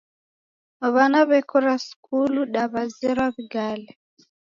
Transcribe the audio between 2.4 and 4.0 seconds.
da w'azerwa w'igale